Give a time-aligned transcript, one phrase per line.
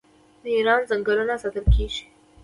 [0.41, 2.03] د ایران ځنګلونه ساتل کیږي.